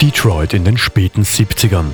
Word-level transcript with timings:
Detroit 0.00 0.54
in 0.54 0.64
den 0.64 0.78
späten 0.78 1.24
70ern. 1.24 1.86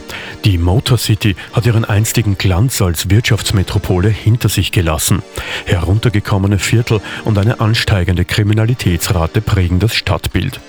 Die 0.44 0.58
Motor 0.58 0.98
City 0.98 1.36
hat 1.54 1.64
ihren 1.64 1.86
einstigen 1.86 2.36
Glanz 2.36 2.82
als 2.82 3.08
Wirtschaftsmetropole 3.08 4.10
hinter 4.10 4.50
sich 4.50 4.72
gelassen. 4.72 5.22
Heruntergekommene 5.64 6.58
Viertel 6.58 7.00
und 7.24 7.38
eine 7.38 7.60
ansteigende 7.60 8.26
Kriminalitätsrate 8.26 9.40
prägen 9.40 9.78
das 9.78 9.94
Stadtbild. 9.94 10.60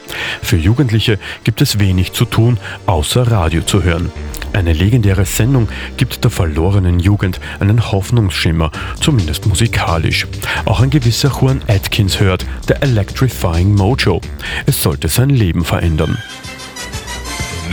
Für 0.42 0.56
Jugendliche 0.56 1.20
gibt 1.44 1.60
es 1.60 1.78
wenig 1.78 2.14
zu 2.14 2.24
tun, 2.24 2.58
außer 2.86 3.30
Radio 3.30 3.64
zu 3.64 3.84
hören. 3.84 4.14
Eine 4.54 4.72
legendäre 4.72 5.26
Sendung 5.26 5.68
gibt 5.98 6.24
der 6.24 6.32
verlorenen 6.32 7.02
Jugend 7.02 7.42
einen 7.60 7.92
Hoffnungsschimmer, 7.92 8.72
zumindest 9.02 9.46
musikalisch. 9.46 10.26
Auch 10.64 10.80
ein 10.80 10.90
gewisser 10.90 11.38
Juan 11.42 11.62
Atkins 11.68 12.22
hört, 12.22 12.46
der 12.70 12.82
Electrifying 12.82 13.76
Mojo. 13.76 14.22
Es 14.66 14.82
sollte 14.82 15.10
sein 15.10 15.30
Leben 15.30 15.66
verändern. 15.66 16.18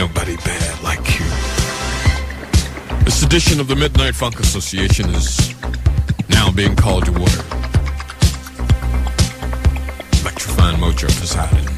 Nobody 0.07 0.35
bad 0.43 0.83
like 0.83 1.17
you. 1.17 1.25
This 3.05 3.23
edition 3.23 3.61
of 3.61 3.67
the 3.69 3.75
Midnight 3.75 4.15
Funk 4.15 4.37
Association 4.41 5.09
is 5.15 5.55
now 6.27 6.51
being 6.51 6.75
called 6.75 7.05
to 7.05 7.11
order. 7.11 7.43
Electrifying 10.21 10.77
Mojo 10.77 11.07
Poseidon. 11.07 11.69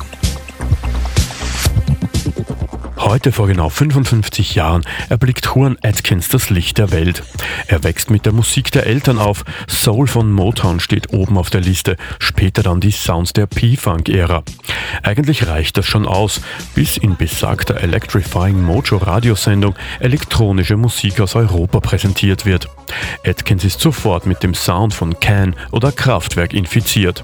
Heute 2.97 3.31
vor 3.31 3.45
genau 3.45 3.69
55 3.69 4.55
Jahren 4.55 4.81
erblickt 5.09 5.45
Juan 5.45 5.77
Atkins 5.83 6.27
das 6.29 6.49
Licht 6.49 6.79
der 6.79 6.89
Welt. 6.91 7.21
Er 7.67 7.83
wächst 7.83 8.09
mit 8.09 8.25
der 8.25 8.33
Musik 8.33 8.71
der 8.71 8.87
Eltern 8.87 9.19
auf. 9.19 9.43
Soul 9.69 10.07
von 10.07 10.31
Motown 10.31 10.79
steht 10.79 11.13
oben 11.13 11.37
auf 11.37 11.51
der 11.51 11.61
Liste, 11.61 11.95
später 12.17 12.63
dann 12.63 12.81
die 12.81 12.89
Sounds 12.89 13.33
der 13.33 13.45
P-Funk-Ära. 13.45 14.43
Eigentlich 15.03 15.47
reicht 15.47 15.77
das 15.77 15.85
schon 15.85 16.05
aus, 16.05 16.41
bis 16.73 16.97
in 16.97 17.15
besagter 17.15 17.81
Electrifying 17.81 18.61
Mojo 18.61 18.97
Radiosendung 18.97 19.75
elektronische 19.99 20.77
Musik 20.77 21.19
aus 21.19 21.35
Europa 21.35 21.79
präsentiert 21.79 22.45
wird. 22.45 22.67
Atkins 23.25 23.63
ist 23.63 23.81
sofort 23.81 24.25
mit 24.25 24.43
dem 24.43 24.53
Sound 24.53 24.93
von 24.93 25.19
Can 25.19 25.55
oder 25.71 25.91
Kraftwerk 25.91 26.53
infiziert. 26.53 27.23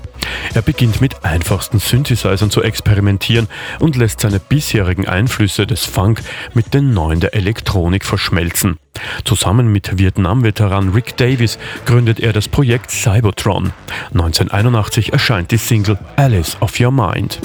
Er 0.54 0.62
beginnt 0.62 1.02
mit 1.02 1.24
einfachsten 1.24 1.80
Synthesizern 1.80 2.52
zu 2.52 2.62
experimentieren 2.62 3.48
und 3.80 3.96
lässt 3.96 4.22
seine 4.22 4.40
bisherigen 4.40 5.08
Einflüsse 5.08 5.68
des 5.68 5.86
Funk 5.86 6.22
mit 6.54 6.74
den 6.74 6.94
neuen 6.94 7.20
der 7.20 7.34
Elektronik 7.34 8.06
verschmelzen. 8.06 8.78
Zusammen 9.24 9.72
mit 9.72 9.98
Vietnam-Veteran 9.98 10.90
Rick 10.90 11.18
Davis 11.18 11.58
gründet 11.86 12.20
er 12.20 12.34
das 12.34 12.48
Projekt 12.48 12.92
Cybotron. 12.92 13.74
1981 14.12 15.14
erscheint 15.14 15.52
die 15.52 15.58
Single 15.58 15.98
Alice 16.18 16.58
of 16.62 16.80
Your 16.80 16.92
Mind. 16.92 17.40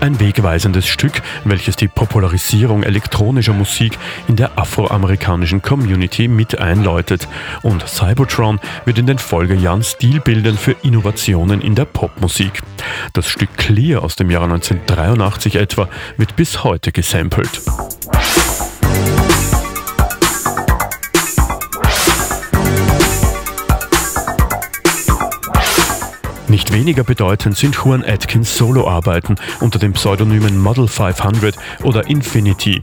Ein 0.00 0.18
wegweisendes 0.18 0.88
Stück, 0.88 1.20
welches 1.44 1.76
die 1.76 1.86
Popularisierung 1.86 2.84
elektronischer 2.84 3.52
Musik 3.52 3.98
in 4.28 4.36
der 4.36 4.58
afroamerikanischen 4.58 5.60
Community 5.60 6.26
mit 6.26 6.58
einläutet. 6.58 7.28
Und 7.62 7.86
Cybertron 7.86 8.60
wird 8.86 8.98
in 8.98 9.04
den 9.04 9.18
Folgejahren 9.18 9.82
Stilbildern 9.82 10.56
für 10.56 10.72
Innovationen 10.82 11.60
in 11.60 11.74
der 11.74 11.84
Popmusik. 11.84 12.62
Das 13.12 13.28
Stück 13.28 13.54
Clear 13.58 14.02
aus 14.02 14.16
dem 14.16 14.30
Jahre 14.30 14.46
1983 14.46 15.56
etwa 15.56 15.86
wird 16.16 16.34
bis 16.34 16.64
heute 16.64 16.92
gesampelt. 16.92 17.60
Nicht 26.50 26.72
weniger 26.72 27.04
bedeutend 27.04 27.56
sind 27.56 27.76
Juan 27.76 28.04
Atkins 28.04 28.56
Soloarbeiten 28.56 29.36
unter 29.60 29.78
den 29.78 29.92
Pseudonymen 29.92 30.58
Model 30.58 30.88
500 30.88 31.54
oder 31.84 32.08
Infinity. 32.08 32.82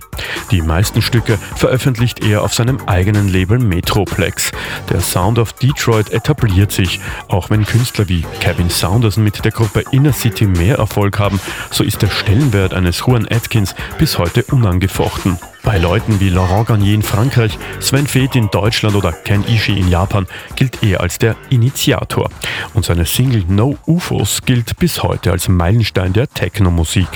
Die 0.51 0.61
meisten 0.61 1.01
Stücke 1.01 1.37
veröffentlicht 1.57 2.23
er 2.23 2.43
auf 2.43 2.53
seinem 2.53 2.79
eigenen 2.85 3.27
Label 3.27 3.59
Metroplex. 3.59 4.53
Der 4.89 5.01
Sound 5.01 5.37
of 5.37 5.51
Detroit 5.51 6.11
etabliert 6.11 6.71
sich. 6.71 7.01
Auch 7.27 7.49
wenn 7.49 7.65
Künstler 7.65 8.07
wie 8.07 8.25
Kevin 8.39 8.69
Saunderson 8.69 9.25
mit 9.25 9.43
der 9.43 9.51
Gruppe 9.51 9.83
Inner 9.91 10.13
City 10.13 10.45
mehr 10.45 10.77
Erfolg 10.77 11.19
haben, 11.19 11.41
so 11.69 11.83
ist 11.83 12.01
der 12.01 12.09
Stellenwert 12.09 12.73
eines 12.73 13.03
Juan 13.05 13.27
Atkins 13.29 13.75
bis 13.97 14.17
heute 14.17 14.43
unangefochten. 14.43 15.37
Bei 15.67 15.79
Leuten 15.79 16.21
wie 16.21 16.29
Laurent 16.29 16.67
Garnier 16.67 16.95
in 16.95 17.03
Frankreich, 17.03 17.59
Sven 17.81 18.07
Feth 18.07 18.37
in 18.37 18.49
Deutschland 18.49 18.95
oder 18.95 19.11
Ken 19.11 19.43
Ishii 19.45 19.77
in 19.77 19.89
Japan 19.89 20.25
gilt 20.55 20.81
er 20.81 21.01
als 21.01 21.19
der 21.19 21.35
Initiator. 21.49 22.29
Und 22.73 22.85
seine 22.85 23.03
Single 23.03 23.43
No 23.49 23.77
UFOs 23.85 24.43
gilt 24.45 24.79
bis 24.79 25.03
heute 25.03 25.29
als 25.29 25.49
Meilenstein 25.49 26.13
der 26.13 26.29
Techno-Musik. 26.29 27.09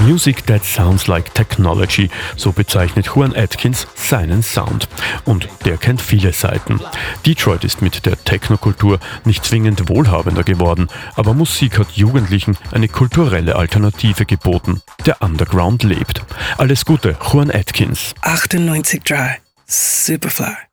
Music 0.00 0.46
That 0.46 0.64
Sounds 0.64 1.06
Like 1.06 1.34
Technology, 1.34 2.10
so 2.36 2.52
bezeichnet 2.52 3.06
Juan 3.14 3.34
Atkins 3.36 3.86
seinen 3.94 4.42
Sound. 4.42 4.88
Und 5.24 5.48
der 5.64 5.76
kennt 5.76 6.00
viele 6.00 6.32
Seiten. 6.32 6.80
Detroit 7.26 7.64
ist 7.64 7.82
mit 7.82 8.06
der 8.06 8.22
Technokultur 8.24 8.98
nicht 9.24 9.44
zwingend 9.44 9.88
wohlhabender 9.88 10.42
geworden, 10.42 10.88
aber 11.16 11.34
Musik 11.34 11.78
hat 11.78 11.92
Jugendlichen 11.92 12.56
eine 12.72 12.88
kulturelle 12.88 13.56
Alternative 13.56 14.24
geboten. 14.24 14.82
Der 15.06 15.22
Underground 15.22 15.82
lebt. 15.82 16.22
Alles 16.58 16.84
Gute, 16.84 17.16
Juan 17.30 17.50
Atkins. 17.50 18.14
98.3 18.22 19.36
Superfly. 19.66 20.69